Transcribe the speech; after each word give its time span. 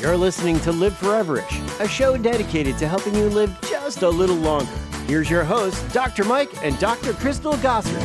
You're 0.00 0.16
listening 0.16 0.58
to 0.60 0.72
Live 0.72 0.94
Foreverish, 0.94 1.78
a 1.78 1.86
show 1.86 2.16
dedicated 2.16 2.78
to 2.78 2.88
helping 2.88 3.14
you 3.14 3.28
live 3.28 3.54
just 3.60 4.00
a 4.00 4.08
little 4.08 4.34
longer. 4.34 4.72
Here's 5.06 5.28
your 5.28 5.44
host, 5.44 5.86
Dr. 5.92 6.24
Mike 6.24 6.48
and 6.64 6.78
Dr. 6.78 7.12
Crystal 7.12 7.52
Gossard. 7.52 8.00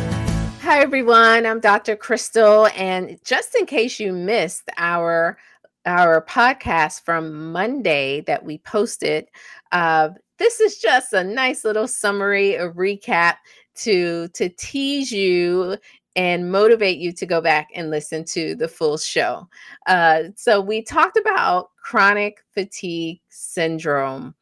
Hi, 0.59 0.81
everyone. 0.81 1.45
I'm 1.45 1.61
Dr. 1.61 1.95
Crystal. 1.95 2.67
And 2.75 3.17
just 3.23 3.55
in 3.55 3.65
case 3.65 3.97
you 3.97 4.11
missed 4.11 4.69
our 4.75 5.37
our 5.85 6.21
podcast 6.21 7.05
from 7.05 7.53
Monday 7.53 8.19
that 8.27 8.43
we 8.43 8.57
posted, 8.57 9.29
uh, 9.71 10.09
this 10.37 10.59
is 10.59 10.79
just 10.79 11.13
a 11.13 11.23
nice 11.23 11.63
little 11.63 11.87
summary, 11.87 12.55
a 12.55 12.69
recap 12.69 13.35
to 13.75 14.27
to 14.33 14.49
tease 14.49 15.13
you 15.13 15.77
and 16.15 16.51
motivate 16.51 16.97
you 16.97 17.11
to 17.11 17.25
go 17.25 17.41
back 17.41 17.69
and 17.75 17.89
listen 17.89 18.23
to 18.25 18.55
the 18.55 18.67
full 18.67 18.97
show. 18.97 19.47
Uh, 19.87 20.23
so, 20.35 20.61
we 20.61 20.81
talked 20.81 21.17
about 21.17 21.71
chronic 21.81 22.43
fatigue 22.53 23.19
syndrome. 23.29 24.33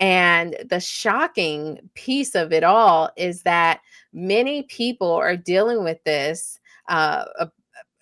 And 0.00 0.56
the 0.68 0.80
shocking 0.80 1.78
piece 1.94 2.34
of 2.34 2.52
it 2.52 2.64
all 2.64 3.10
is 3.16 3.42
that 3.42 3.80
many 4.12 4.64
people 4.64 5.12
are 5.12 5.36
dealing 5.36 5.84
with 5.84 6.02
this. 6.04 6.58
Uh, 6.88 7.24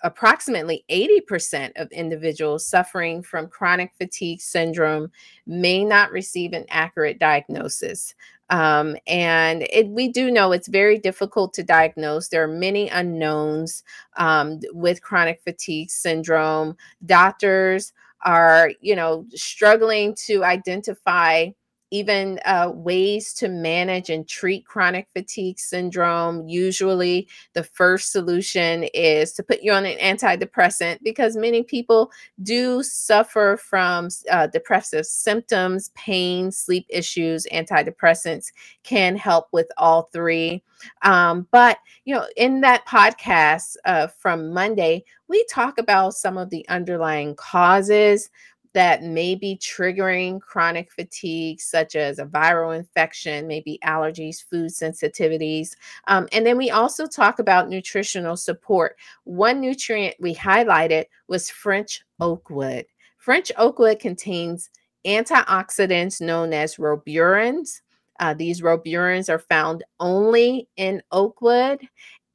approximately 0.03 0.85
80% 0.91 1.73
of 1.77 1.91
individuals 1.93 2.67
suffering 2.67 3.23
from 3.23 3.49
chronic 3.49 3.93
fatigue 3.97 4.41
syndrome 4.41 5.11
may 5.47 5.85
not 5.85 6.11
receive 6.13 6.53
an 6.53 6.65
accurate 6.71 7.19
diagnosis. 7.19 8.15
Um, 8.51 8.97
and 9.07 9.63
it, 9.71 9.89
we 9.89 10.09
do 10.09 10.31
know 10.31 10.53
it's 10.53 10.69
very 10.69 10.99
difficult 10.99 11.55
to 11.55 11.63
diagnose. 11.63 12.29
There 12.29 12.43
are 12.43 12.49
many 12.49 12.89
unknowns 12.89 13.85
um, 14.17 14.59
with 14.73 15.03
chronic 15.03 15.41
fatigue 15.45 15.91
syndrome. 15.91 16.77
Doctors 17.07 17.93
are, 18.23 18.73
you 18.81 18.97
know, 18.97 19.25
struggling 19.35 20.15
to 20.27 20.45
identify 20.45 21.51
even 21.91 22.39
uh, 22.45 22.71
ways 22.75 23.33
to 23.35 23.49
manage 23.49 24.11
and 24.11 24.29
treat 24.29 24.65
chronic 24.67 25.09
fatigue 25.13 25.59
syndrome. 25.59 26.49
Usually, 26.49 27.29
the 27.55 27.65
first 27.65 28.13
solution 28.13 28.85
is 28.95 29.33
to 29.33 29.43
put 29.43 29.63
you 29.63 29.73
on 29.73 29.87
an 29.87 29.99
antidepressant 29.99 30.99
because 31.03 31.37
many 31.37 31.63
people 31.63 32.11
do 32.43 32.83
suffer 32.83 33.59
from 33.61 34.09
uh, 34.31 34.47
depressive 34.47 35.07
symptoms, 35.07 35.91
pain, 35.95 36.51
sleep 36.51 36.87
issues. 36.89 37.47
Antidepressants 37.53 38.53
can 38.83 39.17
help 39.17 39.49
with 39.53 39.69
all 39.77 40.05
three. 40.13 40.63
Um, 41.03 41.47
but, 41.51 41.79
you 42.05 42.15
know, 42.15 42.27
in 42.37 42.61
that 42.63 42.87
podcast 42.87 43.77
uh, 43.85 44.07
from 44.07 44.53
Monday, 44.53 45.05
we 45.29 45.45
talk 45.51 45.79
about 45.79 46.15
some 46.15 46.39
of 46.39 46.51
the 46.51 46.67
underlying 46.69 47.35
causes 47.35 48.31
that 48.73 49.03
may 49.03 49.35
be 49.35 49.59
triggering 49.61 50.41
chronic 50.41 50.93
fatigue, 50.93 51.61
such 51.61 51.97
as 51.97 52.19
a 52.19 52.25
viral 52.25 52.77
infection, 52.77 53.47
maybe 53.47 53.79
allergies, 53.85 54.43
food 54.43 54.71
sensitivities. 54.71 55.71
Um, 56.07 56.29
and 56.33 56.47
then 56.47 56.57
we 56.57 56.71
also 56.71 57.07
talk 57.07 57.39
about 57.39 57.69
nutritional 57.69 58.37
support. 58.37 58.97
One 59.25 59.61
nutrient 59.61 60.17
we 60.21 60.35
highlighted 60.35 61.07
was 61.29 61.51
French 61.51 62.03
oakwood. 62.21 62.87
French 63.19 63.51
oakwood 63.59 63.99
contains 63.99 64.71
antioxidants 65.07 66.21
known 66.21 66.53
as 66.53 66.79
roburins. 66.79 67.83
Uh, 68.21 68.35
these 68.35 68.63
roburins 68.63 69.29
are 69.29 69.39
found 69.39 69.83
only 69.99 70.69
in 70.77 71.03
oakwood. 71.11 71.81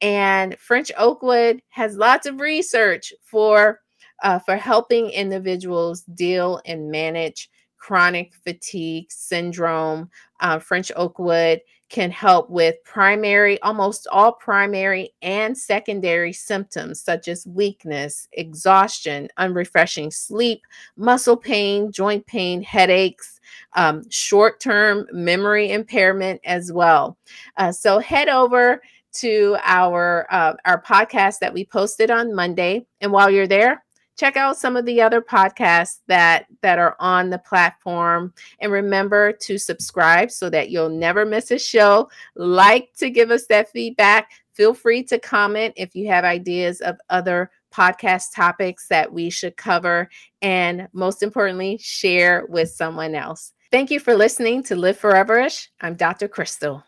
And 0.02 0.58
French 0.58 0.92
oakwood 0.98 1.62
has 1.70 1.96
lots 1.96 2.26
of 2.26 2.40
research 2.40 3.12
for 3.22 3.80
uh, 4.22 4.38
for 4.38 4.56
helping 4.56 5.10
individuals 5.10 6.02
deal 6.14 6.60
and 6.66 6.90
manage 6.90 7.50
chronic 7.78 8.34
fatigue 8.44 9.06
syndrome. 9.10 10.10
Uh, 10.40 10.58
French 10.58 10.90
Oakwood 10.96 11.60
can 11.88 12.10
help 12.10 12.50
with 12.50 12.82
primary, 12.84 13.60
almost 13.62 14.08
all 14.10 14.32
primary 14.32 15.12
and 15.22 15.56
secondary 15.56 16.32
symptoms 16.32 17.00
such 17.00 17.28
as 17.28 17.46
weakness, 17.46 18.26
exhaustion, 18.32 19.28
unrefreshing 19.36 20.10
sleep, 20.10 20.62
muscle 20.96 21.36
pain, 21.36 21.92
joint 21.92 22.26
pain, 22.26 22.60
headaches, 22.60 23.40
um, 23.74 24.02
short 24.10 24.58
term 24.58 25.06
memory 25.12 25.70
impairment 25.70 26.40
as 26.44 26.72
well. 26.72 27.16
Uh, 27.56 27.70
so 27.70 28.00
head 28.00 28.28
over 28.28 28.82
to 29.12 29.56
our 29.62 30.26
uh, 30.30 30.54
our 30.64 30.82
podcast 30.82 31.38
that 31.38 31.54
we 31.54 31.64
posted 31.64 32.10
on 32.10 32.34
Monday, 32.34 32.84
and 33.00 33.12
while 33.12 33.30
you're 33.30 33.46
there, 33.46 33.84
check 34.16 34.36
out 34.36 34.56
some 34.56 34.76
of 34.76 34.84
the 34.84 35.00
other 35.00 35.20
podcasts 35.20 36.00
that 36.08 36.46
that 36.62 36.78
are 36.78 36.96
on 36.98 37.30
the 37.30 37.38
platform. 37.38 38.32
And 38.60 38.72
remember 38.72 39.32
to 39.32 39.58
subscribe 39.58 40.30
so 40.30 40.50
that 40.50 40.70
you'll 40.70 40.88
never 40.88 41.24
miss 41.24 41.50
a 41.50 41.58
show. 41.58 42.08
Like 42.34 42.90
to 42.98 43.10
give 43.10 43.30
us 43.30 43.46
that 43.46 43.70
feedback. 43.70 44.30
Feel 44.54 44.74
free 44.74 45.02
to 45.04 45.18
comment 45.18 45.74
if 45.76 45.94
you 45.94 46.08
have 46.08 46.24
ideas 46.24 46.80
of 46.80 46.96
other 47.10 47.50
podcast 47.72 48.34
topics 48.34 48.88
that 48.88 49.12
we 49.12 49.28
should 49.28 49.56
cover. 49.56 50.08
And 50.40 50.88
most 50.92 51.22
importantly 51.22 51.78
share 51.78 52.46
with 52.48 52.70
someone 52.70 53.14
else. 53.14 53.52
Thank 53.70 53.90
you 53.90 54.00
for 54.00 54.14
listening 54.14 54.62
to 54.64 54.76
live 54.76 54.98
foreverish. 54.98 55.68
I'm 55.80 55.94
dr 55.94 56.28
crystal 56.28 56.82